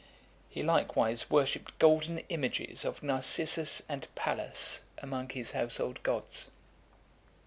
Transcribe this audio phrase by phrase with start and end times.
[0.49, 6.47] He likewise worshipped golden images of Narcissus and Pallas among his household gods.